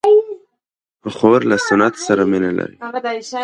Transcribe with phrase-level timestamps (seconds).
[1.15, 2.75] خور له سنت سره مینه لري.